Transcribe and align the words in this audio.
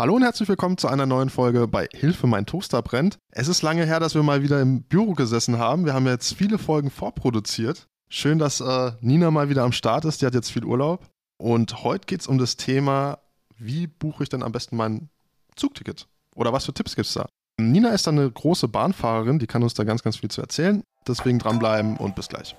Hallo 0.00 0.16
und 0.16 0.22
herzlich 0.22 0.48
willkommen 0.48 0.78
zu 0.78 0.88
einer 0.88 1.04
neuen 1.04 1.28
Folge 1.28 1.68
bei 1.68 1.86
Hilfe, 1.92 2.26
mein 2.26 2.46
Toaster 2.46 2.80
brennt. 2.80 3.18
Es 3.32 3.48
ist 3.48 3.60
lange 3.60 3.84
her, 3.84 4.00
dass 4.00 4.14
wir 4.14 4.22
mal 4.22 4.42
wieder 4.42 4.58
im 4.62 4.82
Büro 4.84 5.12
gesessen 5.12 5.58
haben. 5.58 5.84
Wir 5.84 5.92
haben 5.92 6.06
jetzt 6.06 6.32
viele 6.32 6.56
Folgen 6.56 6.90
vorproduziert. 6.90 7.86
Schön, 8.08 8.38
dass 8.38 8.62
äh, 8.62 8.92
Nina 9.02 9.30
mal 9.30 9.50
wieder 9.50 9.62
am 9.62 9.72
Start 9.72 10.06
ist. 10.06 10.22
Die 10.22 10.26
hat 10.26 10.32
jetzt 10.32 10.50
viel 10.50 10.64
Urlaub. 10.64 11.06
Und 11.36 11.84
heute 11.84 12.06
geht 12.06 12.22
es 12.22 12.28
um 12.28 12.38
das 12.38 12.56
Thema, 12.56 13.18
wie 13.58 13.88
buche 13.88 14.22
ich 14.22 14.30
denn 14.30 14.42
am 14.42 14.52
besten 14.52 14.74
mein 14.74 15.10
Zugticket? 15.54 16.08
Oder 16.34 16.54
was 16.54 16.64
für 16.64 16.72
Tipps 16.72 16.96
gibt 16.96 17.08
es 17.08 17.12
da? 17.12 17.26
Nina 17.60 17.90
ist 17.90 18.08
eine 18.08 18.30
große 18.30 18.68
Bahnfahrerin, 18.68 19.38
die 19.38 19.46
kann 19.46 19.62
uns 19.62 19.74
da 19.74 19.84
ganz, 19.84 20.02
ganz 20.02 20.16
viel 20.16 20.30
zu 20.30 20.40
erzählen. 20.40 20.82
Deswegen 21.06 21.38
dranbleiben 21.38 21.98
und 21.98 22.14
bis 22.16 22.28
gleich. 22.28 22.56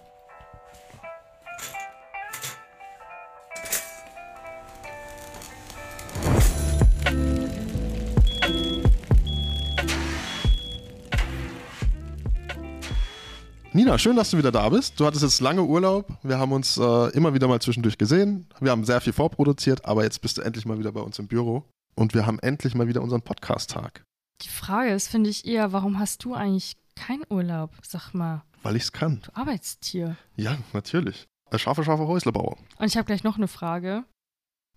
Nina, 13.73 13.97
schön, 13.97 14.17
dass 14.17 14.31
du 14.31 14.37
wieder 14.37 14.51
da 14.51 14.67
bist. 14.67 14.99
Du 14.99 15.05
hattest 15.05 15.23
jetzt 15.23 15.39
lange 15.39 15.63
Urlaub. 15.63 16.05
Wir 16.23 16.37
haben 16.37 16.51
uns 16.51 16.77
äh, 16.77 17.07
immer 17.15 17.33
wieder 17.33 17.47
mal 17.47 17.61
zwischendurch 17.61 17.97
gesehen. 17.97 18.45
Wir 18.59 18.69
haben 18.69 18.83
sehr 18.83 18.99
viel 18.99 19.13
vorproduziert, 19.13 19.85
aber 19.85 20.03
jetzt 20.03 20.21
bist 20.21 20.37
du 20.37 20.41
endlich 20.41 20.65
mal 20.65 20.77
wieder 20.77 20.91
bei 20.91 20.99
uns 20.99 21.17
im 21.19 21.27
Büro. 21.27 21.63
Und 21.95 22.13
wir 22.13 22.25
haben 22.25 22.37
endlich 22.39 22.75
mal 22.75 22.89
wieder 22.89 23.01
unseren 23.01 23.21
Podcast-Tag. 23.21 24.03
Die 24.41 24.49
Frage 24.49 24.91
ist, 24.91 25.07
finde 25.07 25.29
ich 25.29 25.45
eher, 25.45 25.71
warum 25.71 25.99
hast 25.99 26.25
du 26.25 26.33
eigentlich 26.33 26.75
keinen 26.97 27.23
Urlaub? 27.29 27.71
Sag 27.81 28.13
mal. 28.13 28.43
Weil 28.61 28.75
ich 28.75 28.83
es 28.83 28.91
kann. 28.91 29.21
Du 29.21 29.31
arbeitest 29.39 29.85
hier. 29.85 30.17
Ja, 30.35 30.57
natürlich. 30.73 31.29
Scharfe, 31.55 31.85
scharfe 31.85 32.07
Häuslebauer. 32.07 32.57
Und 32.77 32.85
ich 32.85 32.97
habe 32.97 33.05
gleich 33.05 33.23
noch 33.23 33.37
eine 33.37 33.47
Frage. 33.47 34.03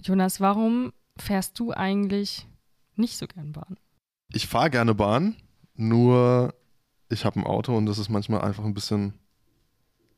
Jonas, 0.05 0.41
warum 0.41 0.93
fährst 1.19 1.59
du 1.59 1.73
eigentlich 1.73 2.47
nicht 2.95 3.17
so 3.17 3.27
gern 3.27 3.51
Bahn? 3.51 3.77
Ich 4.33 4.47
fahre 4.47 4.71
gerne 4.71 4.95
Bahn, 4.95 5.35
nur 5.75 6.55
ich 7.15 7.25
habe 7.25 7.41
ein 7.41 7.47
Auto 7.47 7.77
und 7.77 7.87
das 7.87 7.99
ist 7.99 8.09
manchmal 8.09 8.43
einfach 8.43 8.65
ein 8.65 8.75
bisschen 8.75 9.15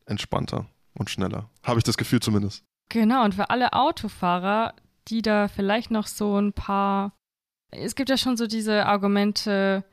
entspannter 0.07 0.67
und 0.95 1.11
schneller. 1.11 1.49
Habe 1.63 1.79
ich 1.79 1.85
das 1.85 1.97
Gefühl 1.97 2.21
zumindest. 2.21 2.65
Genau, 2.89 3.25
und 3.25 3.35
für 3.35 3.51
alle 3.51 3.73
Autofahrer, 3.73 4.75
die 5.09 5.23
da 5.23 5.49
vielleicht 5.49 5.91
noch 5.91 6.07
so 6.07 6.39
ein 6.41 6.53
paar. 6.53 7.13
Es 7.71 7.95
gibt 7.95 8.09
ja 8.09 8.17
schon 8.17 8.37
so 8.37 8.47
diese 8.47 8.87
Argumente, 8.87 9.85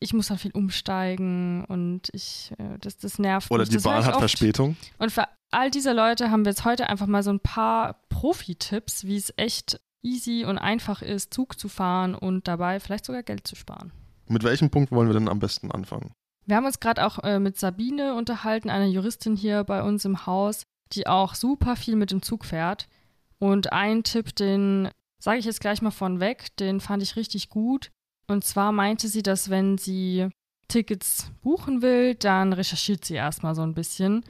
ich 0.00 0.14
muss 0.14 0.28
dann 0.28 0.38
viel 0.38 0.52
umsteigen 0.52 1.64
und 1.66 2.08
ich, 2.12 2.52
äh, 2.58 2.78
das, 2.80 2.96
das 2.96 3.18
nervt 3.18 3.50
Oder 3.50 3.62
mich. 3.62 3.70
die 3.70 3.78
Bahn 3.78 4.04
hat 4.04 4.14
oft. 4.14 4.20
Verspätung. 4.20 4.76
Und 4.98 5.12
für 5.12 5.24
all 5.50 5.70
diese 5.70 5.92
Leute 5.92 6.30
haben 6.30 6.44
wir 6.44 6.50
jetzt 6.50 6.64
heute 6.64 6.88
einfach 6.88 7.06
mal 7.06 7.22
so 7.22 7.30
ein 7.30 7.40
paar 7.40 8.00
Profi-Tipps, 8.08 9.04
wie 9.04 9.16
es 9.16 9.32
echt 9.36 9.80
easy 10.02 10.44
und 10.44 10.58
einfach 10.58 11.02
ist, 11.02 11.34
Zug 11.34 11.58
zu 11.58 11.68
fahren 11.68 12.14
und 12.14 12.48
dabei 12.48 12.80
vielleicht 12.80 13.04
sogar 13.04 13.22
Geld 13.22 13.46
zu 13.46 13.56
sparen. 13.56 13.92
Mit 14.26 14.42
welchem 14.42 14.70
Punkt 14.70 14.92
wollen 14.92 15.08
wir 15.08 15.14
denn 15.14 15.28
am 15.28 15.38
besten 15.38 15.70
anfangen? 15.70 16.12
Wir 16.48 16.56
haben 16.56 16.64
uns 16.64 16.80
gerade 16.80 17.04
auch 17.04 17.18
äh, 17.24 17.38
mit 17.38 17.58
Sabine 17.58 18.14
unterhalten, 18.14 18.70
einer 18.70 18.86
Juristin 18.86 19.36
hier 19.36 19.64
bei 19.64 19.82
uns 19.82 20.06
im 20.06 20.24
Haus, 20.24 20.62
die 20.92 21.06
auch 21.06 21.34
super 21.34 21.76
viel 21.76 21.94
mit 21.94 22.10
dem 22.10 22.22
Zug 22.22 22.46
fährt. 22.46 22.88
Und 23.38 23.74
ein 23.74 24.02
Tipp, 24.02 24.34
den 24.34 24.88
sage 25.22 25.40
ich 25.40 25.44
jetzt 25.44 25.60
gleich 25.60 25.82
mal 25.82 25.90
von 25.90 26.20
weg, 26.20 26.56
den 26.56 26.80
fand 26.80 27.02
ich 27.02 27.16
richtig 27.16 27.50
gut. 27.50 27.90
Und 28.28 28.44
zwar 28.44 28.72
meinte 28.72 29.08
sie, 29.08 29.22
dass 29.22 29.50
wenn 29.50 29.76
sie 29.76 30.30
Tickets 30.68 31.30
buchen 31.42 31.82
will, 31.82 32.14
dann 32.14 32.54
recherchiert 32.54 33.04
sie 33.04 33.14
erstmal 33.14 33.54
so 33.54 33.60
ein 33.60 33.74
bisschen 33.74 34.24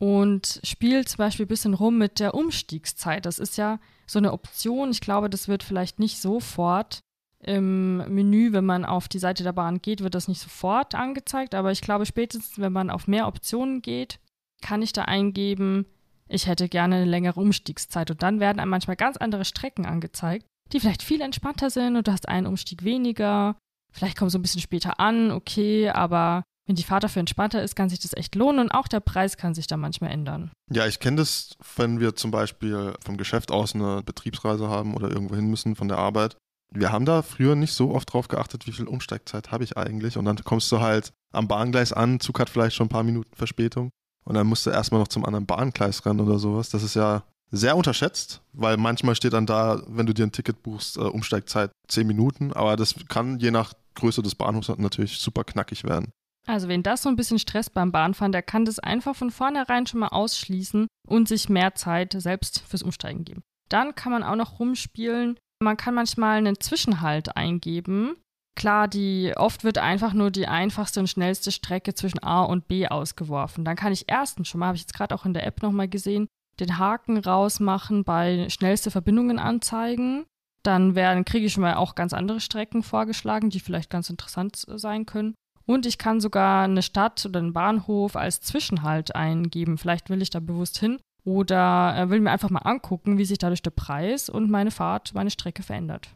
und 0.00 0.60
spielt 0.64 1.10
zum 1.10 1.18
Beispiel 1.18 1.46
ein 1.46 1.48
bisschen 1.48 1.74
rum 1.74 1.96
mit 1.96 2.18
der 2.18 2.34
Umstiegszeit. 2.34 3.24
Das 3.24 3.38
ist 3.38 3.56
ja 3.56 3.78
so 4.08 4.18
eine 4.18 4.32
Option. 4.32 4.90
Ich 4.90 5.00
glaube, 5.00 5.30
das 5.30 5.46
wird 5.46 5.62
vielleicht 5.62 6.00
nicht 6.00 6.20
sofort 6.20 6.98
im 7.44 7.98
Menü, 8.14 8.52
wenn 8.52 8.64
man 8.64 8.84
auf 8.84 9.08
die 9.08 9.18
Seite 9.18 9.42
der 9.42 9.52
Bahn 9.52 9.82
geht, 9.82 10.02
wird 10.02 10.14
das 10.14 10.28
nicht 10.28 10.40
sofort 10.40 10.94
angezeigt. 10.94 11.54
Aber 11.54 11.72
ich 11.72 11.80
glaube, 11.80 12.06
spätestens, 12.06 12.58
wenn 12.58 12.72
man 12.72 12.90
auf 12.90 13.08
mehr 13.08 13.26
Optionen 13.26 13.82
geht, 13.82 14.20
kann 14.62 14.82
ich 14.82 14.92
da 14.92 15.02
eingeben, 15.02 15.86
ich 16.28 16.46
hätte 16.46 16.68
gerne 16.68 16.96
eine 16.96 17.04
längere 17.04 17.40
Umstiegszeit. 17.40 18.10
Und 18.10 18.22
dann 18.22 18.40
werden 18.40 18.60
einem 18.60 18.70
manchmal 18.70 18.96
ganz 18.96 19.16
andere 19.16 19.44
Strecken 19.44 19.86
angezeigt, 19.86 20.46
die 20.72 20.80
vielleicht 20.80 21.02
viel 21.02 21.20
entspannter 21.20 21.68
sind 21.68 21.96
und 21.96 22.08
du 22.08 22.12
hast 22.12 22.28
einen 22.28 22.46
Umstieg 22.46 22.84
weniger. 22.84 23.56
Vielleicht 23.92 24.16
kommt 24.16 24.30
so 24.30 24.38
ein 24.38 24.42
bisschen 24.42 24.62
später 24.62 24.98
an, 25.00 25.30
okay, 25.30 25.90
aber 25.90 26.44
wenn 26.66 26.76
die 26.76 26.84
Fahrt 26.84 27.04
dafür 27.04 27.20
entspannter 27.20 27.62
ist, 27.62 27.74
kann 27.74 27.90
sich 27.90 27.98
das 27.98 28.14
echt 28.14 28.34
lohnen 28.34 28.60
und 28.60 28.70
auch 28.70 28.88
der 28.88 29.00
Preis 29.00 29.36
kann 29.36 29.54
sich 29.54 29.66
da 29.66 29.76
manchmal 29.76 30.12
ändern. 30.12 30.52
Ja, 30.70 30.86
ich 30.86 31.00
kenne 31.00 31.18
das, 31.18 31.56
wenn 31.76 32.00
wir 32.00 32.14
zum 32.14 32.30
Beispiel 32.30 32.94
vom 33.04 33.16
Geschäft 33.16 33.50
aus 33.50 33.74
eine 33.74 34.02
Betriebsreise 34.02 34.68
haben 34.68 34.94
oder 34.94 35.10
irgendwo 35.10 35.34
hin 35.34 35.48
müssen 35.48 35.74
von 35.74 35.88
der 35.88 35.98
Arbeit. 35.98 36.36
Wir 36.74 36.92
haben 36.92 37.04
da 37.04 37.22
früher 37.22 37.54
nicht 37.54 37.72
so 37.72 37.92
oft 37.94 38.12
drauf 38.12 38.28
geachtet, 38.28 38.66
wie 38.66 38.72
viel 38.72 38.86
Umsteigzeit 38.86 39.50
habe 39.50 39.64
ich 39.64 39.76
eigentlich. 39.76 40.16
Und 40.16 40.24
dann 40.24 40.36
kommst 40.44 40.70
du 40.72 40.80
halt 40.80 41.12
am 41.32 41.48
Bahngleis 41.48 41.92
an, 41.92 42.20
Zug 42.20 42.40
hat 42.40 42.50
vielleicht 42.50 42.76
schon 42.76 42.86
ein 42.86 42.90
paar 42.90 43.02
Minuten 43.02 43.34
Verspätung. 43.36 43.90
Und 44.24 44.34
dann 44.34 44.46
musst 44.46 44.66
du 44.66 44.70
erstmal 44.70 45.00
noch 45.00 45.08
zum 45.08 45.24
anderen 45.24 45.46
Bahngleis 45.46 46.06
rennen 46.06 46.20
oder 46.20 46.38
sowas. 46.38 46.70
Das 46.70 46.82
ist 46.82 46.94
ja 46.94 47.24
sehr 47.50 47.76
unterschätzt, 47.76 48.40
weil 48.52 48.76
manchmal 48.76 49.14
steht 49.14 49.34
dann 49.34 49.46
da, 49.46 49.82
wenn 49.86 50.06
du 50.06 50.14
dir 50.14 50.24
ein 50.24 50.32
Ticket 50.32 50.62
buchst, 50.62 50.96
äh, 50.96 51.00
Umsteigzeit 51.00 51.70
10 51.88 52.06
Minuten. 52.06 52.52
Aber 52.52 52.76
das 52.76 52.94
kann 53.08 53.38
je 53.38 53.50
nach 53.50 53.74
Größe 53.94 54.22
des 54.22 54.34
Bahnhofs 54.34 54.68
natürlich 54.78 55.18
super 55.18 55.44
knackig 55.44 55.84
werden. 55.84 56.10
Also 56.46 56.68
wen 56.68 56.82
das 56.82 57.02
so 57.02 57.08
ein 57.08 57.16
bisschen 57.16 57.38
Stress 57.38 57.70
beim 57.70 57.92
Bahnfahren, 57.92 58.32
der 58.32 58.42
kann 58.42 58.64
das 58.64 58.78
einfach 58.78 59.14
von 59.14 59.30
vornherein 59.30 59.86
schon 59.86 60.00
mal 60.00 60.08
ausschließen 60.08 60.88
und 61.06 61.28
sich 61.28 61.48
mehr 61.48 61.74
Zeit 61.74 62.14
selbst 62.18 62.60
fürs 62.60 62.82
Umsteigen 62.82 63.24
geben. 63.24 63.42
Dann 63.68 63.94
kann 63.94 64.12
man 64.12 64.22
auch 64.22 64.34
noch 64.34 64.58
rumspielen. 64.58 65.38
Man 65.62 65.76
kann 65.76 65.94
manchmal 65.94 66.38
einen 66.38 66.60
Zwischenhalt 66.60 67.36
eingeben. 67.36 68.16
Klar, 68.54 68.88
die 68.88 69.32
oft 69.36 69.64
wird 69.64 69.78
einfach 69.78 70.12
nur 70.12 70.30
die 70.30 70.48
einfachste 70.48 71.00
und 71.00 71.08
schnellste 71.08 71.52
Strecke 71.52 71.94
zwischen 71.94 72.22
A 72.22 72.42
und 72.42 72.68
B 72.68 72.86
ausgeworfen. 72.88 73.64
Dann 73.64 73.76
kann 73.76 73.92
ich 73.92 74.04
erstens 74.08 74.48
schon 74.48 74.58
mal, 74.58 74.66
habe 74.66 74.76
ich 74.76 74.82
jetzt 74.82 74.94
gerade 74.94 75.14
auch 75.14 75.24
in 75.24 75.34
der 75.34 75.46
App 75.46 75.62
nochmal 75.62 75.88
gesehen, 75.88 76.26
den 76.60 76.78
Haken 76.78 77.16
rausmachen 77.16 78.04
bei 78.04 78.48
schnellste 78.50 78.90
Verbindungen 78.90 79.38
anzeigen. 79.38 80.26
Dann 80.64 80.94
werden, 80.94 81.24
kriege 81.24 81.46
ich 81.46 81.52
schon 81.52 81.62
mal 81.62 81.74
auch 81.74 81.94
ganz 81.94 82.12
andere 82.12 82.40
Strecken 82.40 82.82
vorgeschlagen, 82.82 83.48
die 83.48 83.60
vielleicht 83.60 83.88
ganz 83.88 84.10
interessant 84.10 84.64
sein 84.66 85.06
können. 85.06 85.34
Und 85.64 85.86
ich 85.86 85.96
kann 85.96 86.20
sogar 86.20 86.64
eine 86.64 86.82
Stadt 86.82 87.24
oder 87.24 87.38
einen 87.38 87.52
Bahnhof 87.52 88.16
als 88.16 88.40
Zwischenhalt 88.40 89.14
eingeben. 89.14 89.78
Vielleicht 89.78 90.10
will 90.10 90.20
ich 90.20 90.30
da 90.30 90.40
bewusst 90.40 90.78
hin 90.78 90.98
oder 91.24 91.94
äh, 91.96 92.10
will 92.10 92.20
mir 92.20 92.30
einfach 92.30 92.50
mal 92.50 92.60
angucken, 92.60 93.18
wie 93.18 93.24
sich 93.24 93.38
dadurch 93.38 93.62
der 93.62 93.70
Preis 93.70 94.28
und 94.28 94.50
meine 94.50 94.70
Fahrt, 94.70 95.14
meine 95.14 95.30
Strecke 95.30 95.62
verändert. 95.62 96.08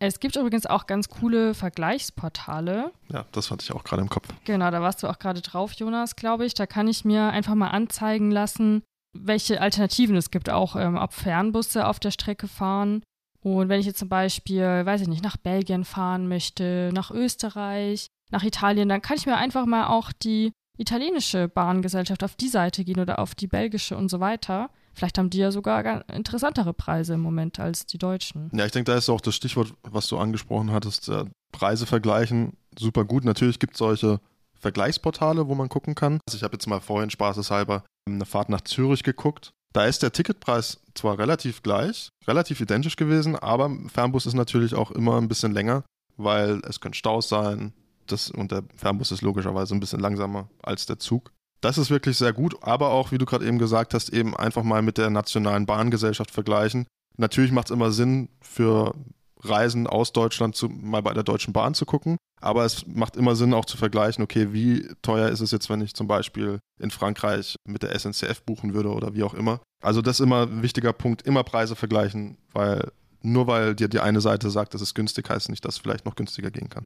Es 0.00 0.20
gibt 0.20 0.36
übrigens 0.36 0.66
auch 0.66 0.86
ganz 0.86 1.08
coole 1.08 1.54
Vergleichsportale. 1.54 2.92
Ja, 3.12 3.26
das 3.32 3.50
hatte 3.50 3.64
ich 3.64 3.72
auch 3.72 3.82
gerade 3.82 4.02
im 4.02 4.08
Kopf. 4.08 4.28
Genau, 4.44 4.70
da 4.70 4.80
warst 4.80 5.02
du 5.02 5.08
auch 5.08 5.18
gerade 5.18 5.40
drauf, 5.40 5.72
Jonas, 5.72 6.14
glaube 6.14 6.46
ich. 6.46 6.54
Da 6.54 6.66
kann 6.66 6.86
ich 6.86 7.04
mir 7.04 7.30
einfach 7.30 7.56
mal 7.56 7.68
anzeigen 7.68 8.30
lassen, 8.30 8.82
welche 9.12 9.60
Alternativen 9.60 10.16
es 10.16 10.30
gibt, 10.30 10.50
auch 10.50 10.76
ähm, 10.76 10.96
ob 10.96 11.12
Fernbusse 11.12 11.86
auf 11.86 11.98
der 11.98 12.12
Strecke 12.12 12.46
fahren. 12.46 13.02
Und 13.40 13.68
wenn 13.68 13.80
ich 13.80 13.86
jetzt 13.86 13.98
zum 13.98 14.08
Beispiel, 14.08 14.62
weiß 14.62 15.00
ich 15.00 15.08
nicht, 15.08 15.24
nach 15.24 15.36
Belgien 15.36 15.84
fahren 15.84 16.28
möchte, 16.28 16.90
nach 16.92 17.10
Österreich, 17.10 18.06
nach 18.30 18.44
Italien, 18.44 18.88
dann 18.88 19.02
kann 19.02 19.16
ich 19.16 19.26
mir 19.26 19.36
einfach 19.36 19.66
mal 19.66 19.86
auch 19.88 20.12
die 20.12 20.52
italienische 20.78 21.48
Bahngesellschaft 21.48 22.24
auf 22.24 22.36
die 22.36 22.48
Seite 22.48 22.84
gehen 22.84 23.00
oder 23.00 23.18
auf 23.18 23.34
die 23.34 23.46
belgische 23.46 23.96
und 23.96 24.08
so 24.08 24.20
weiter. 24.20 24.70
Vielleicht 24.94 25.18
haben 25.18 25.30
die 25.30 25.38
ja 25.38 25.50
sogar 25.50 26.08
interessantere 26.08 26.72
Preise 26.72 27.14
im 27.14 27.20
Moment 27.20 27.60
als 27.60 27.86
die 27.86 27.98
deutschen. 27.98 28.50
Ja, 28.52 28.66
ich 28.66 28.72
denke, 28.72 28.90
da 28.90 28.98
ist 28.98 29.08
auch 29.08 29.20
das 29.20 29.34
Stichwort, 29.34 29.74
was 29.82 30.08
du 30.08 30.18
angesprochen 30.18 30.72
hattest, 30.72 31.08
äh, 31.08 31.24
Preise 31.52 31.86
vergleichen, 31.86 32.56
super 32.78 33.04
gut. 33.04 33.24
Natürlich 33.24 33.58
gibt 33.58 33.74
es 33.74 33.78
solche 33.78 34.20
Vergleichsportale, 34.58 35.46
wo 35.48 35.54
man 35.54 35.68
gucken 35.68 35.94
kann. 35.94 36.20
Also 36.26 36.36
ich 36.36 36.42
habe 36.42 36.54
jetzt 36.54 36.66
mal 36.66 36.80
vorhin 36.80 37.10
spaßeshalber 37.10 37.84
eine 38.08 38.26
Fahrt 38.26 38.48
nach 38.48 38.62
Zürich 38.62 39.02
geguckt. 39.02 39.52
Da 39.72 39.84
ist 39.84 40.02
der 40.02 40.12
Ticketpreis 40.12 40.80
zwar 40.94 41.18
relativ 41.18 41.62
gleich, 41.62 42.08
relativ 42.26 42.60
identisch 42.60 42.96
gewesen, 42.96 43.36
aber 43.36 43.70
Fernbus 43.92 44.26
ist 44.26 44.34
natürlich 44.34 44.74
auch 44.74 44.90
immer 44.90 45.18
ein 45.20 45.28
bisschen 45.28 45.52
länger, 45.52 45.84
weil 46.16 46.60
es 46.66 46.80
können 46.80 46.94
Staus 46.94 47.28
sein. 47.28 47.72
Das, 48.12 48.30
und 48.30 48.52
der 48.52 48.64
Fernbus 48.74 49.12
ist 49.12 49.22
logischerweise 49.22 49.74
ein 49.74 49.80
bisschen 49.80 50.00
langsamer 50.00 50.48
als 50.62 50.86
der 50.86 50.98
Zug. 50.98 51.32
Das 51.60 51.78
ist 51.78 51.90
wirklich 51.90 52.16
sehr 52.16 52.32
gut, 52.32 52.56
aber 52.62 52.90
auch, 52.90 53.10
wie 53.10 53.18
du 53.18 53.26
gerade 53.26 53.46
eben 53.46 53.58
gesagt 53.58 53.94
hast, 53.94 54.10
eben 54.10 54.36
einfach 54.36 54.62
mal 54.62 54.82
mit 54.82 54.96
der 54.96 55.10
nationalen 55.10 55.66
Bahngesellschaft 55.66 56.30
vergleichen. 56.30 56.86
Natürlich 57.16 57.50
macht 57.50 57.68
es 57.68 57.74
immer 57.74 57.90
Sinn, 57.90 58.28
für 58.40 58.94
Reisen 59.40 59.86
aus 59.86 60.12
Deutschland 60.12 60.56
zu, 60.56 60.68
mal 60.68 61.02
bei 61.02 61.14
der 61.14 61.22
Deutschen 61.22 61.52
Bahn 61.52 61.74
zu 61.74 61.84
gucken. 61.84 62.16
Aber 62.40 62.64
es 62.64 62.86
macht 62.86 63.16
immer 63.16 63.34
Sinn, 63.34 63.54
auch 63.54 63.64
zu 63.64 63.76
vergleichen, 63.76 64.22
okay, 64.22 64.52
wie 64.52 64.88
teuer 65.02 65.28
ist 65.28 65.40
es 65.40 65.50
jetzt, 65.50 65.68
wenn 65.68 65.80
ich 65.80 65.94
zum 65.94 66.06
Beispiel 66.06 66.60
in 66.80 66.90
Frankreich 66.90 67.56
mit 67.66 67.82
der 67.82 67.98
SNCF 67.98 68.42
buchen 68.42 68.74
würde 68.74 68.90
oder 68.90 69.14
wie 69.14 69.24
auch 69.24 69.34
immer. 69.34 69.60
Also 69.82 70.02
das 70.02 70.20
ist 70.20 70.24
immer 70.24 70.42
ein 70.42 70.62
wichtiger 70.62 70.92
Punkt, 70.92 71.22
immer 71.22 71.42
Preise 71.42 71.74
vergleichen, 71.74 72.38
weil 72.52 72.92
nur 73.22 73.48
weil 73.48 73.74
dir 73.74 73.88
die 73.88 74.00
eine 74.00 74.20
Seite 74.20 74.50
sagt, 74.50 74.74
das 74.74 74.82
ist 74.82 74.94
günstig, 74.94 75.28
heißt 75.28 75.48
nicht, 75.48 75.64
dass 75.64 75.74
es 75.74 75.80
vielleicht 75.80 76.04
noch 76.04 76.14
günstiger 76.14 76.50
gehen 76.50 76.68
kann. 76.68 76.84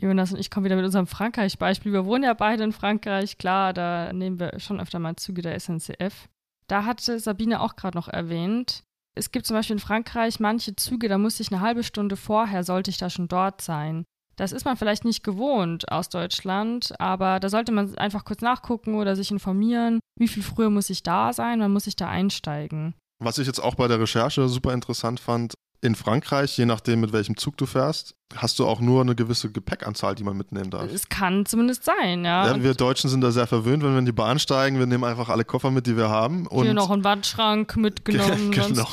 Jonas 0.00 0.32
und 0.32 0.38
ich 0.38 0.50
kommen 0.50 0.64
wieder 0.64 0.76
mit 0.76 0.84
unserem 0.84 1.06
Frankreich-Beispiel. 1.06 1.92
Wir 1.92 2.04
wohnen 2.04 2.24
ja 2.24 2.34
beide 2.34 2.64
in 2.64 2.72
Frankreich, 2.72 3.38
klar, 3.38 3.72
da 3.72 4.12
nehmen 4.12 4.38
wir 4.38 4.58
schon 4.60 4.80
öfter 4.80 4.98
mal 4.98 5.16
Züge 5.16 5.42
der 5.42 5.58
SNCF. 5.58 6.28
Da 6.66 6.84
hatte 6.84 7.18
Sabine 7.18 7.60
auch 7.60 7.76
gerade 7.76 7.96
noch 7.96 8.08
erwähnt, 8.08 8.82
Es 9.18 9.32
gibt 9.32 9.46
zum 9.46 9.56
Beispiel 9.56 9.76
in 9.76 9.80
Frankreich 9.80 10.40
manche 10.40 10.76
Züge, 10.76 11.08
da 11.08 11.16
muss 11.16 11.40
ich 11.40 11.50
eine 11.50 11.62
halbe 11.62 11.82
Stunde 11.82 12.16
vorher, 12.16 12.64
sollte 12.64 12.90
ich 12.90 12.98
da 12.98 13.08
schon 13.08 13.28
dort 13.28 13.62
sein. 13.62 14.04
Das 14.36 14.52
ist 14.52 14.66
man 14.66 14.76
vielleicht 14.76 15.06
nicht 15.06 15.24
gewohnt 15.24 15.90
aus 15.90 16.10
Deutschland, 16.10 16.92
aber 17.00 17.40
da 17.40 17.48
sollte 17.48 17.72
man 17.72 17.96
einfach 17.96 18.26
kurz 18.26 18.42
nachgucken 18.42 18.96
oder 18.96 19.16
sich 19.16 19.30
informieren, 19.30 20.00
wie 20.18 20.28
viel 20.28 20.42
früher 20.42 20.68
muss 20.68 20.90
ich 20.90 21.02
da 21.02 21.32
sein, 21.32 21.60
wann 21.60 21.72
muss 21.72 21.86
ich 21.86 21.96
da 21.96 22.08
einsteigen. 22.08 22.94
Was 23.18 23.38
ich 23.38 23.46
jetzt 23.46 23.60
auch 23.60 23.74
bei 23.74 23.88
der 23.88 23.98
Recherche 23.98 24.46
super 24.48 24.74
interessant 24.74 25.20
fand, 25.20 25.54
in 25.80 25.94
Frankreich, 25.94 26.56
je 26.56 26.66
nachdem 26.66 27.00
mit 27.00 27.12
welchem 27.12 27.36
Zug 27.36 27.56
du 27.56 27.66
fährst, 27.66 28.14
hast 28.34 28.58
du 28.58 28.66
auch 28.66 28.80
nur 28.80 29.00
eine 29.02 29.14
gewisse 29.14 29.50
Gepäckanzahl, 29.50 30.14
die 30.14 30.24
man 30.24 30.36
mitnehmen 30.36 30.70
darf. 30.70 30.90
Es 30.92 31.08
kann 31.08 31.46
zumindest 31.46 31.84
sein, 31.84 32.24
ja. 32.24 32.48
ja 32.48 32.62
wir 32.62 32.74
Deutschen 32.74 33.08
sind 33.08 33.20
da 33.20 33.30
sehr 33.30 33.46
verwöhnt, 33.46 33.82
wenn 33.82 33.92
wir 33.92 33.98
in 33.98 34.06
die 34.06 34.12
Bahn 34.12 34.38
steigen, 34.38 34.78
wir 34.78 34.86
nehmen 34.86 35.04
einfach 35.04 35.28
alle 35.28 35.44
Koffer 35.44 35.70
mit, 35.70 35.86
die 35.86 35.96
wir 35.96 36.08
haben. 36.08 36.46
Und 36.46 36.64
Hier 36.64 36.74
noch 36.74 36.90
einen 36.90 37.04
Wandschrank 37.04 37.76
mitgenommen, 37.76 38.50
genau, 38.52 38.88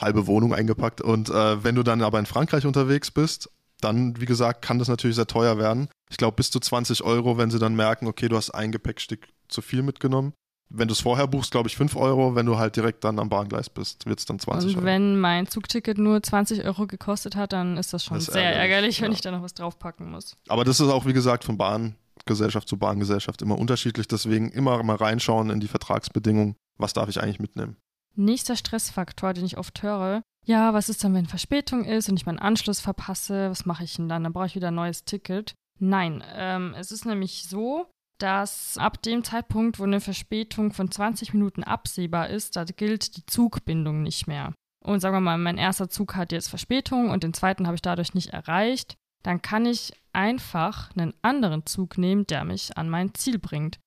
halbe 0.00 0.26
Wohnung 0.26 0.54
eingepackt. 0.54 1.00
Und 1.00 1.28
äh, 1.30 1.64
wenn 1.64 1.74
du 1.74 1.82
dann 1.82 2.02
aber 2.02 2.18
in 2.18 2.26
Frankreich 2.26 2.66
unterwegs 2.66 3.10
bist, 3.10 3.50
dann, 3.80 4.20
wie 4.20 4.26
gesagt, 4.26 4.62
kann 4.62 4.78
das 4.78 4.88
natürlich 4.88 5.16
sehr 5.16 5.26
teuer 5.26 5.58
werden. 5.58 5.88
Ich 6.10 6.16
glaube, 6.16 6.36
bis 6.36 6.50
zu 6.50 6.60
20 6.60 7.04
Euro, 7.04 7.38
wenn 7.38 7.50
sie 7.50 7.58
dann 7.58 7.74
merken, 7.74 8.06
okay, 8.06 8.28
du 8.28 8.36
hast 8.36 8.50
ein 8.50 8.72
Gepäckstück 8.72 9.28
zu 9.48 9.62
viel 9.62 9.82
mitgenommen. 9.82 10.32
Wenn 10.70 10.88
du 10.88 10.92
es 10.92 11.00
vorher 11.00 11.26
buchst, 11.26 11.50
glaube 11.50 11.68
ich 11.68 11.76
5 11.76 11.96
Euro. 11.96 12.34
Wenn 12.34 12.46
du 12.46 12.58
halt 12.58 12.76
direkt 12.76 13.04
dann 13.04 13.18
am 13.18 13.28
Bahngleis 13.28 13.70
bist, 13.70 14.06
wird 14.06 14.18
es 14.18 14.26
dann 14.26 14.38
20 14.38 14.70
Und 14.70 14.76
Euro. 14.76 14.86
wenn 14.86 15.18
mein 15.18 15.46
Zugticket 15.46 15.98
nur 15.98 16.22
20 16.22 16.64
Euro 16.64 16.86
gekostet 16.86 17.36
hat, 17.36 17.52
dann 17.52 17.76
ist 17.76 17.92
das 17.92 18.04
schon 18.04 18.18
das 18.18 18.26
sehr 18.26 18.42
ärgerlich, 18.42 18.60
ärgerlich 18.60 19.02
wenn 19.02 19.12
ja. 19.12 19.14
ich 19.14 19.20
da 19.22 19.30
noch 19.30 19.42
was 19.42 19.54
draufpacken 19.54 20.10
muss. 20.10 20.36
Aber 20.48 20.64
das 20.64 20.80
ist 20.80 20.88
auch, 20.88 21.06
wie 21.06 21.14
gesagt, 21.14 21.44
von 21.44 21.56
Bahngesellschaft 21.56 22.68
zu 22.68 22.76
Bahngesellschaft 22.76 23.40
immer 23.40 23.58
unterschiedlich. 23.58 24.08
Deswegen 24.08 24.50
immer 24.50 24.82
mal 24.82 24.96
reinschauen 24.96 25.50
in 25.50 25.60
die 25.60 25.68
Vertragsbedingungen. 25.68 26.56
Was 26.76 26.92
darf 26.92 27.08
ich 27.08 27.22
eigentlich 27.22 27.40
mitnehmen? 27.40 27.76
Nächster 28.14 28.56
Stressfaktor, 28.56 29.32
den 29.32 29.44
ich 29.44 29.58
oft 29.58 29.82
höre, 29.82 30.22
ja, 30.48 30.72
was 30.72 30.88
ist 30.88 31.04
dann, 31.04 31.12
wenn 31.12 31.26
Verspätung 31.26 31.84
ist 31.84 32.08
und 32.08 32.16
ich 32.16 32.24
meinen 32.24 32.38
Anschluss 32.38 32.80
verpasse? 32.80 33.50
Was 33.50 33.66
mache 33.66 33.84
ich 33.84 33.96
denn 33.96 34.08
dann? 34.08 34.24
Dann 34.24 34.32
brauche 34.32 34.46
ich 34.46 34.54
wieder 34.54 34.68
ein 34.68 34.74
neues 34.74 35.04
Ticket. 35.04 35.54
Nein, 35.78 36.24
ähm, 36.34 36.74
es 36.74 36.90
ist 36.90 37.04
nämlich 37.04 37.44
so, 37.46 37.86
dass 38.18 38.76
ab 38.78 39.02
dem 39.02 39.24
Zeitpunkt, 39.24 39.78
wo 39.78 39.84
eine 39.84 40.00
Verspätung 40.00 40.72
von 40.72 40.90
20 40.90 41.34
Minuten 41.34 41.62
absehbar 41.62 42.28
ist, 42.28 42.56
da 42.56 42.64
gilt 42.64 43.16
die 43.16 43.26
Zugbindung 43.26 44.02
nicht 44.02 44.26
mehr. 44.26 44.52
Und 44.84 45.00
sagen 45.00 45.16
wir 45.16 45.20
mal, 45.20 45.38
mein 45.38 45.58
erster 45.58 45.88
Zug 45.88 46.16
hat 46.16 46.32
jetzt 46.32 46.48
Verspätung 46.48 47.10
und 47.10 47.22
den 47.22 47.34
zweiten 47.34 47.66
habe 47.66 47.74
ich 47.74 47.82
dadurch 47.82 48.14
nicht 48.14 48.30
erreicht, 48.30 48.96
dann 49.22 49.42
kann 49.42 49.66
ich 49.66 49.92
einfach 50.12 50.90
einen 50.96 51.14
anderen 51.22 51.66
Zug 51.66 51.98
nehmen, 51.98 52.26
der 52.26 52.44
mich 52.44 52.76
an 52.76 52.88
mein 52.88 53.14
Ziel 53.14 53.38
bringt. 53.38 53.78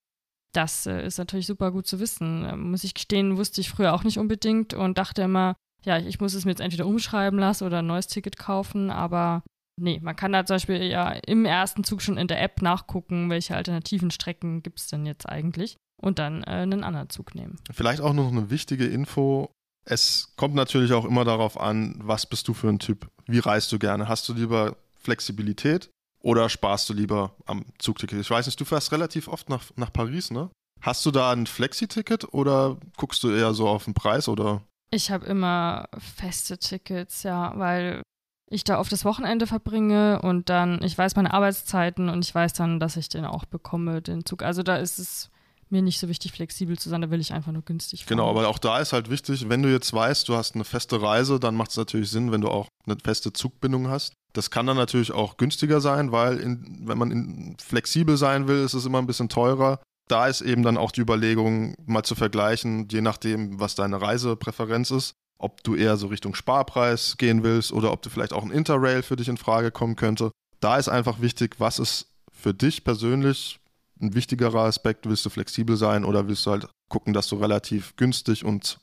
Das 0.53 0.85
äh, 0.85 1.05
ist 1.05 1.17
natürlich 1.17 1.47
super 1.47 1.71
gut 1.71 1.87
zu 1.87 1.99
wissen. 1.99 2.45
Äh, 2.45 2.55
muss 2.57 2.83
ich 2.83 2.93
gestehen, 2.93 3.37
wusste 3.37 3.61
ich 3.61 3.69
früher 3.69 3.93
auch 3.93 4.03
nicht 4.03 4.17
unbedingt 4.17 4.73
und 4.73 4.97
dachte 4.97 5.21
immer, 5.21 5.55
ja, 5.83 5.97
ich 5.97 6.19
muss 6.19 6.33
es 6.33 6.45
mir 6.45 6.51
jetzt 6.51 6.61
entweder 6.61 6.85
umschreiben 6.85 7.39
lassen 7.39 7.65
oder 7.65 7.79
ein 7.79 7.87
neues 7.87 8.07
Ticket 8.07 8.37
kaufen, 8.37 8.91
aber 8.91 9.43
nee, 9.81 9.99
man 10.01 10.15
kann 10.15 10.31
da 10.31 10.45
zum 10.45 10.55
Beispiel 10.55 10.83
ja 10.83 11.11
im 11.11 11.45
ersten 11.45 11.83
Zug 11.83 12.01
schon 12.01 12.17
in 12.17 12.27
der 12.27 12.41
App 12.41 12.61
nachgucken, 12.61 13.29
welche 13.29 13.55
alternativen 13.55 14.11
Strecken 14.11 14.63
gibt 14.63 14.79
es 14.79 14.87
denn 14.87 15.05
jetzt 15.05 15.27
eigentlich 15.27 15.77
und 16.01 16.19
dann 16.19 16.43
äh, 16.43 16.51
einen 16.51 16.83
anderen 16.83 17.09
Zug 17.09 17.35
nehmen. 17.35 17.57
Vielleicht 17.71 18.01
auch 18.01 18.13
noch 18.13 18.31
eine 18.31 18.49
wichtige 18.49 18.85
Info. 18.85 19.51
Es 19.85 20.33
kommt 20.35 20.55
natürlich 20.55 20.93
auch 20.93 21.05
immer 21.05 21.25
darauf 21.25 21.59
an, 21.59 21.95
was 22.03 22.25
bist 22.25 22.47
du 22.47 22.53
für 22.53 22.69
ein 22.69 22.79
Typ? 22.79 23.09
Wie 23.25 23.39
reist 23.39 23.71
du 23.71 23.79
gerne? 23.79 24.07
Hast 24.07 24.29
du 24.29 24.33
lieber 24.33 24.77
Flexibilität 24.95 25.89
oder 26.21 26.49
sparst 26.49 26.89
du 26.89 26.93
lieber 26.93 27.35
am 27.45 27.65
Zugticket? 27.79 28.19
Ich 28.19 28.29
weiß 28.29 28.45
nicht, 28.45 28.59
du 28.59 28.65
fährst 28.65 28.91
relativ 28.91 29.27
oft 29.27 29.49
nach, 29.49 29.63
nach 29.75 29.91
Paris, 29.91 30.31
ne? 30.31 30.49
Hast 30.81 31.05
du 31.05 31.11
da 31.11 31.31
ein 31.31 31.45
Flexi-Ticket 31.45 32.33
oder 32.33 32.77
guckst 32.97 33.21
du 33.23 33.29
eher 33.29 33.53
so 33.53 33.67
auf 33.67 33.85
den 33.85 33.93
Preis 33.93 34.27
oder? 34.27 34.63
Ich 34.91 35.11
habe 35.11 35.25
immer 35.25 35.87
feste 35.97 36.57
Tickets, 36.57 37.23
ja, 37.23 37.53
weil 37.55 38.01
ich 38.51 38.63
da 38.63 38.79
oft 38.79 38.91
das 38.91 39.05
Wochenende 39.05 39.47
verbringe 39.47 40.21
und 40.21 40.49
dann, 40.49 40.83
ich 40.83 40.97
weiß 40.97 41.15
meine 41.15 41.33
Arbeitszeiten 41.33 42.09
und 42.09 42.23
ich 42.25 42.35
weiß 42.35 42.53
dann, 42.53 42.79
dass 42.79 42.97
ich 42.97 43.09
den 43.09 43.25
auch 43.25 43.45
bekomme, 43.45 44.01
den 44.01 44.25
Zug. 44.25 44.43
Also 44.43 44.61
da 44.61 44.75
ist 44.75 44.99
es 44.99 45.29
mir 45.69 45.81
nicht 45.81 45.99
so 45.99 46.09
wichtig, 46.09 46.33
flexibel 46.33 46.77
zu 46.77 46.89
sein, 46.89 47.01
da 47.01 47.09
will 47.09 47.21
ich 47.21 47.33
einfach 47.33 47.53
nur 47.53 47.61
günstig 47.61 48.01
fahren. 48.03 48.17
Genau, 48.17 48.29
aber 48.29 48.49
auch 48.49 48.59
da 48.59 48.79
ist 48.79 48.91
halt 48.91 49.09
wichtig, 49.09 49.47
wenn 49.47 49.63
du 49.63 49.71
jetzt 49.71 49.93
weißt, 49.93 50.27
du 50.27 50.35
hast 50.35 50.55
eine 50.55 50.65
feste 50.65 51.01
Reise, 51.01 51.39
dann 51.39 51.55
macht 51.55 51.71
es 51.71 51.77
natürlich 51.77 52.11
Sinn, 52.11 52.33
wenn 52.33 52.41
du 52.41 52.49
auch 52.49 52.67
eine 52.85 52.97
feste 53.01 53.31
Zugbindung 53.31 53.87
hast. 53.87 54.13
Das 54.33 54.51
kann 54.51 54.67
dann 54.67 54.77
natürlich 54.77 55.13
auch 55.13 55.37
günstiger 55.37 55.79
sein, 55.79 56.11
weil 56.11 56.37
in, 56.39 56.81
wenn 56.83 56.97
man 56.97 57.11
in, 57.11 57.55
flexibel 57.57 58.17
sein 58.17 58.49
will, 58.49 58.63
ist 58.63 58.73
es 58.73 58.85
immer 58.85 58.99
ein 58.99 59.07
bisschen 59.07 59.29
teurer 59.29 59.79
da 60.11 60.27
ist 60.27 60.41
eben 60.41 60.63
dann 60.63 60.77
auch 60.77 60.91
die 60.91 61.01
Überlegung, 61.01 61.73
mal 61.85 62.03
zu 62.03 62.15
vergleichen, 62.15 62.87
je 62.91 63.01
nachdem, 63.01 63.59
was 63.59 63.75
deine 63.75 64.01
Reisepräferenz 64.01 64.91
ist, 64.91 65.13
ob 65.41 65.63
du 65.63 65.75
eher 65.75 65.97
so 65.97 66.07
Richtung 66.07 66.35
Sparpreis 66.35 67.17
gehen 67.17 67.43
willst 67.43 67.71
oder 67.71 67.91
ob 67.91 68.01
du 68.01 68.09
vielleicht 68.09 68.33
auch 68.33 68.43
ein 68.43 68.51
Interrail 68.51 69.03
für 69.03 69.15
dich 69.15 69.27
in 69.27 69.37
Frage 69.37 69.71
kommen 69.71 69.95
könnte. 69.95 70.31
Da 70.59 70.77
ist 70.77 70.89
einfach 70.89 71.21
wichtig, 71.21 71.59
was 71.59 71.79
ist 71.79 72.07
für 72.31 72.53
dich 72.53 72.83
persönlich 72.83 73.59
ein 73.99 74.13
wichtigerer 74.13 74.61
Aspekt? 74.61 75.07
Willst 75.07 75.25
du 75.25 75.29
flexibel 75.29 75.75
sein 75.77 76.05
oder 76.05 76.27
willst 76.27 76.45
du 76.45 76.51
halt 76.51 76.67
gucken, 76.89 77.13
dass 77.13 77.27
du 77.27 77.35
relativ 77.37 77.95
günstig 77.95 78.45
und 78.45 78.79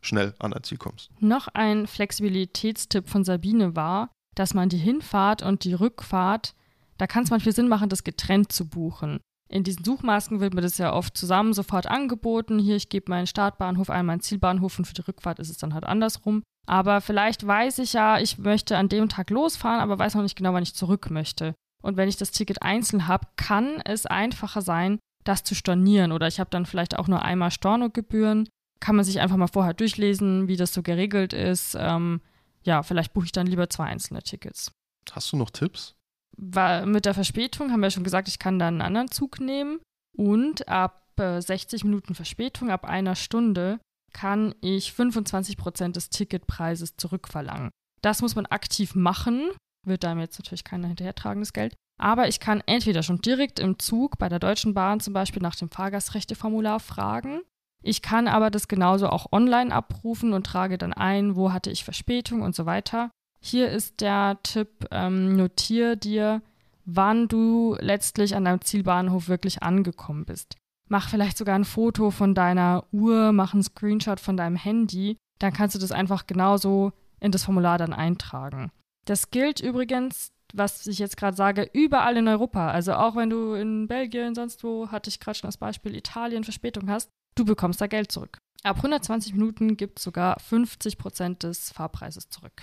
schnell 0.00 0.34
an 0.38 0.52
dein 0.52 0.62
Ziel 0.62 0.78
kommst? 0.78 1.10
Noch 1.20 1.48
ein 1.48 1.86
Flexibilitätstipp 1.86 3.08
von 3.08 3.24
Sabine 3.24 3.76
war, 3.76 4.10
dass 4.34 4.54
man 4.54 4.68
die 4.68 4.78
Hinfahrt 4.78 5.42
und 5.42 5.64
die 5.64 5.74
Rückfahrt, 5.74 6.54
da 6.98 7.06
kann 7.06 7.24
es 7.24 7.30
manchmal 7.30 7.54
Sinn 7.54 7.68
machen, 7.68 7.88
das 7.88 8.04
getrennt 8.04 8.52
zu 8.52 8.68
buchen 8.68 9.20
in 9.52 9.64
diesen 9.64 9.84
Suchmasken 9.84 10.40
wird 10.40 10.54
mir 10.54 10.62
das 10.62 10.78
ja 10.78 10.92
oft 10.92 11.16
zusammen 11.16 11.52
sofort 11.52 11.86
angeboten. 11.86 12.58
Hier, 12.58 12.76
ich 12.76 12.88
gebe 12.88 13.10
meinen 13.10 13.26
Startbahnhof 13.26 13.90
ein, 13.90 14.06
meinen 14.06 14.20
Zielbahnhof 14.20 14.78
und 14.78 14.86
für 14.86 14.94
die 14.94 15.02
Rückfahrt 15.02 15.38
ist 15.38 15.50
es 15.50 15.58
dann 15.58 15.74
halt 15.74 15.84
andersrum. 15.84 16.42
Aber 16.66 17.00
vielleicht 17.00 17.46
weiß 17.46 17.78
ich 17.78 17.92
ja, 17.92 18.18
ich 18.18 18.38
möchte 18.38 18.76
an 18.76 18.88
dem 18.88 19.08
Tag 19.08 19.30
losfahren, 19.30 19.80
aber 19.80 19.98
weiß 19.98 20.14
noch 20.14 20.22
nicht 20.22 20.36
genau, 20.36 20.52
wann 20.54 20.62
ich 20.62 20.74
zurück 20.74 21.10
möchte. 21.10 21.54
Und 21.82 21.96
wenn 21.96 22.08
ich 22.08 22.16
das 22.16 22.30
Ticket 22.30 22.62
einzeln 22.62 23.08
habe, 23.08 23.26
kann 23.36 23.80
es 23.84 24.06
einfacher 24.06 24.62
sein, 24.62 24.98
das 25.24 25.42
zu 25.42 25.54
stornieren. 25.54 26.12
Oder 26.12 26.28
ich 26.28 26.40
habe 26.40 26.50
dann 26.50 26.64
vielleicht 26.64 26.98
auch 26.98 27.08
nur 27.08 27.22
einmal 27.22 27.50
Stornogebühren. 27.50 28.48
Kann 28.80 28.96
man 28.96 29.04
sich 29.04 29.20
einfach 29.20 29.36
mal 29.36 29.48
vorher 29.48 29.74
durchlesen, 29.74 30.48
wie 30.48 30.56
das 30.56 30.72
so 30.72 30.82
geregelt 30.82 31.32
ist. 31.32 31.76
Ähm, 31.78 32.20
ja, 32.62 32.82
vielleicht 32.82 33.12
buche 33.12 33.26
ich 33.26 33.32
dann 33.32 33.46
lieber 33.46 33.68
zwei 33.68 33.84
einzelne 33.84 34.22
Tickets. 34.22 34.72
Hast 35.10 35.32
du 35.32 35.36
noch 35.36 35.50
Tipps? 35.50 35.94
War 36.36 36.86
mit 36.86 37.04
der 37.04 37.14
Verspätung, 37.14 37.70
haben 37.70 37.82
wir 37.82 37.90
schon 37.90 38.04
gesagt, 38.04 38.28
ich 38.28 38.38
kann 38.38 38.58
dann 38.58 38.74
einen 38.74 38.82
anderen 38.82 39.10
Zug 39.10 39.40
nehmen. 39.40 39.80
Und 40.16 40.68
ab 40.68 41.08
äh, 41.18 41.40
60 41.40 41.84
Minuten 41.84 42.14
Verspätung, 42.14 42.70
ab 42.70 42.84
einer 42.84 43.14
Stunde, 43.14 43.78
kann 44.12 44.54
ich 44.60 44.92
25 44.92 45.56
Prozent 45.56 45.96
des 45.96 46.10
Ticketpreises 46.10 46.96
zurückverlangen. 46.96 47.70
Das 48.02 48.20
muss 48.20 48.34
man 48.34 48.46
aktiv 48.46 48.94
machen, 48.94 49.50
wird 49.86 50.04
einem 50.04 50.20
jetzt 50.20 50.38
natürlich 50.38 50.64
keiner 50.64 50.88
hinterhertragendes 50.88 51.52
Geld. 51.52 51.74
Aber 52.00 52.28
ich 52.28 52.40
kann 52.40 52.62
entweder 52.66 53.02
schon 53.02 53.20
direkt 53.20 53.58
im 53.58 53.78
Zug 53.78 54.18
bei 54.18 54.28
der 54.28 54.38
Deutschen 54.38 54.74
Bahn 54.74 55.00
zum 55.00 55.14
Beispiel 55.14 55.42
nach 55.42 55.54
dem 55.54 55.70
Fahrgastrechteformular 55.70 56.80
fragen. 56.80 57.42
Ich 57.84 58.02
kann 58.02 58.28
aber 58.28 58.50
das 58.50 58.68
genauso 58.68 59.08
auch 59.08 59.32
online 59.32 59.74
abrufen 59.74 60.32
und 60.32 60.46
trage 60.46 60.78
dann 60.78 60.92
ein, 60.92 61.36
wo 61.36 61.52
hatte 61.52 61.70
ich 61.70 61.84
Verspätung 61.84 62.42
und 62.42 62.54
so 62.54 62.66
weiter. 62.66 63.10
Hier 63.44 63.70
ist 63.70 64.00
der 64.00 64.38
Tipp, 64.44 64.86
ähm, 64.92 65.36
notier 65.36 65.96
dir, 65.96 66.42
wann 66.84 67.26
du 67.26 67.76
letztlich 67.80 68.36
an 68.36 68.44
deinem 68.44 68.60
Zielbahnhof 68.60 69.28
wirklich 69.28 69.64
angekommen 69.64 70.24
bist. 70.24 70.54
Mach 70.88 71.08
vielleicht 71.08 71.36
sogar 71.36 71.56
ein 71.56 71.64
Foto 71.64 72.12
von 72.12 72.36
deiner 72.36 72.84
Uhr, 72.92 73.32
mach 73.32 73.52
einen 73.52 73.64
Screenshot 73.64 74.20
von 74.20 74.36
deinem 74.36 74.54
Handy, 74.54 75.16
dann 75.40 75.52
kannst 75.52 75.74
du 75.74 75.80
das 75.80 75.90
einfach 75.90 76.28
genauso 76.28 76.92
in 77.18 77.32
das 77.32 77.44
Formular 77.44 77.78
dann 77.78 77.92
eintragen. 77.92 78.70
Das 79.06 79.30
gilt 79.30 79.58
übrigens, 79.58 80.30
was 80.54 80.86
ich 80.86 81.00
jetzt 81.00 81.16
gerade 81.16 81.36
sage, 81.36 81.68
überall 81.72 82.16
in 82.16 82.28
Europa. 82.28 82.70
Also 82.70 82.94
auch 82.94 83.16
wenn 83.16 83.30
du 83.30 83.54
in 83.54 83.88
Belgien, 83.88 84.36
sonst 84.36 84.62
wo, 84.62 84.88
hatte 84.92 85.10
ich 85.10 85.18
gerade 85.18 85.36
schon 85.36 85.48
das 85.48 85.56
Beispiel 85.56 85.96
Italien 85.96 86.44
Verspätung 86.44 86.88
hast, 86.88 87.10
du 87.34 87.44
bekommst 87.44 87.80
da 87.80 87.88
Geld 87.88 88.12
zurück. 88.12 88.38
Ab 88.62 88.76
120 88.76 89.32
Minuten 89.32 89.76
gibt 89.76 89.98
es 89.98 90.04
sogar 90.04 90.38
50 90.38 90.96
Prozent 90.96 91.42
des 91.42 91.72
Fahrpreises 91.72 92.28
zurück. 92.28 92.62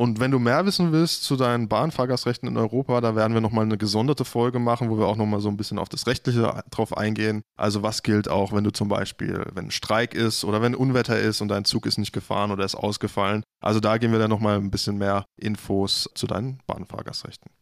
Und 0.00 0.18
wenn 0.18 0.30
du 0.30 0.38
mehr 0.38 0.64
wissen 0.64 0.92
willst 0.92 1.24
zu 1.24 1.36
deinen 1.36 1.68
Bahnfahrgastrechten 1.68 2.48
in 2.48 2.56
Europa, 2.56 3.02
da 3.02 3.16
werden 3.16 3.34
wir 3.34 3.42
nochmal 3.42 3.66
eine 3.66 3.76
gesonderte 3.76 4.24
Folge 4.24 4.58
machen, 4.58 4.88
wo 4.88 4.96
wir 4.96 5.04
auch 5.06 5.16
nochmal 5.16 5.40
so 5.40 5.50
ein 5.50 5.58
bisschen 5.58 5.78
auf 5.78 5.90
das 5.90 6.06
Rechtliche 6.06 6.64
drauf 6.70 6.96
eingehen. 6.96 7.42
Also 7.58 7.82
was 7.82 8.02
gilt 8.02 8.26
auch, 8.26 8.54
wenn 8.54 8.64
du 8.64 8.70
zum 8.70 8.88
Beispiel, 8.88 9.44
wenn 9.52 9.66
ein 9.66 9.70
Streik 9.70 10.14
ist 10.14 10.42
oder 10.42 10.62
wenn 10.62 10.74
Unwetter 10.74 11.20
ist 11.20 11.42
und 11.42 11.48
dein 11.48 11.66
Zug 11.66 11.84
ist 11.84 11.98
nicht 11.98 12.12
gefahren 12.12 12.50
oder 12.50 12.64
ist 12.64 12.76
ausgefallen. 12.76 13.42
Also 13.62 13.78
da 13.78 13.98
gehen 13.98 14.10
wir 14.10 14.18
dann 14.18 14.30
nochmal 14.30 14.56
ein 14.56 14.70
bisschen 14.70 14.96
mehr 14.96 15.26
Infos 15.38 16.08
zu 16.14 16.26
deinen 16.26 16.62
Bahnfahrgastrechten. 16.66 17.52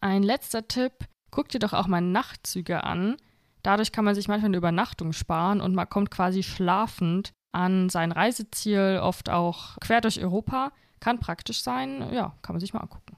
Ein 0.00 0.24
letzter 0.24 0.66
Tipp, 0.66 0.94
guck 1.30 1.48
dir 1.48 1.60
doch 1.60 1.74
auch 1.74 1.86
mal 1.86 2.00
Nachtzüge 2.00 2.82
an. 2.82 3.18
Dadurch 3.62 3.92
kann 3.92 4.04
man 4.04 4.16
sich 4.16 4.26
manchmal 4.26 4.48
eine 4.48 4.56
Übernachtung 4.56 5.12
sparen 5.12 5.60
und 5.60 5.76
man 5.76 5.88
kommt 5.88 6.10
quasi 6.10 6.42
schlafend 6.42 7.30
an 7.54 7.88
sein 7.88 8.12
Reiseziel, 8.12 9.00
oft 9.02 9.30
auch 9.30 9.78
quer 9.80 10.00
durch 10.00 10.20
Europa. 10.22 10.72
Kann 11.00 11.20
praktisch 11.20 11.62
sein, 11.62 12.12
ja, 12.12 12.34
kann 12.42 12.54
man 12.54 12.60
sich 12.60 12.72
mal 12.72 12.80
angucken. 12.80 13.16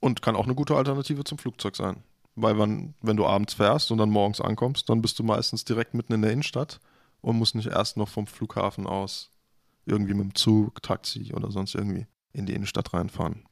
Und 0.00 0.22
kann 0.22 0.36
auch 0.36 0.44
eine 0.44 0.54
gute 0.54 0.76
Alternative 0.76 1.24
zum 1.24 1.38
Flugzeug 1.38 1.76
sein. 1.76 2.02
Weil 2.34 2.54
man, 2.54 2.94
wenn 3.02 3.16
du 3.16 3.26
abends 3.26 3.54
fährst 3.54 3.90
und 3.90 3.98
dann 3.98 4.10
morgens 4.10 4.40
ankommst, 4.40 4.88
dann 4.88 5.02
bist 5.02 5.18
du 5.18 5.24
meistens 5.24 5.64
direkt 5.64 5.94
mitten 5.94 6.12
in 6.12 6.22
der 6.22 6.32
Innenstadt 6.32 6.80
und 7.20 7.36
musst 7.36 7.54
nicht 7.54 7.68
erst 7.68 7.96
noch 7.96 8.08
vom 8.08 8.26
Flughafen 8.26 8.86
aus 8.86 9.30
irgendwie 9.86 10.14
mit 10.14 10.24
dem 10.24 10.34
Zug, 10.34 10.82
Taxi 10.82 11.32
oder 11.34 11.50
sonst 11.50 11.74
irgendwie 11.74 12.06
in 12.32 12.46
die 12.46 12.54
Innenstadt 12.54 12.92
reinfahren. 12.94 13.44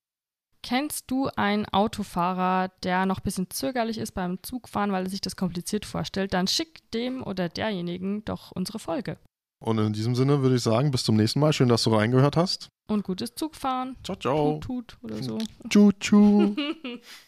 Kennst 0.62 1.10
du 1.10 1.28
einen 1.36 1.66
Autofahrer, 1.66 2.70
der 2.82 3.06
noch 3.06 3.18
ein 3.18 3.22
bisschen 3.22 3.50
zögerlich 3.50 3.98
ist 3.98 4.12
beim 4.12 4.42
Zugfahren, 4.42 4.92
weil 4.92 5.04
er 5.04 5.10
sich 5.10 5.20
das 5.20 5.36
kompliziert 5.36 5.86
vorstellt? 5.86 6.34
Dann 6.34 6.48
schick 6.48 6.90
dem 6.90 7.22
oder 7.22 7.48
derjenigen 7.48 8.24
doch 8.24 8.50
unsere 8.52 8.78
Folge. 8.78 9.18
Und 9.60 9.78
in 9.78 9.92
diesem 9.92 10.14
Sinne 10.14 10.42
würde 10.42 10.56
ich 10.56 10.62
sagen, 10.62 10.90
bis 10.90 11.04
zum 11.04 11.16
nächsten 11.16 11.40
Mal. 11.40 11.52
Schön, 11.52 11.68
dass 11.68 11.82
du 11.82 11.94
reingehört 11.94 12.36
hast. 12.36 12.68
Und 12.86 13.04
gutes 13.04 13.34
Zugfahren. 13.34 13.96
Ciao, 14.04 14.16
ciao. 14.16 14.58
Tut, 14.60 14.88
tut 14.88 14.98
oder 15.02 15.22
so. 15.22 15.38
Tschu, 15.68 15.92
tschu. 15.98 16.54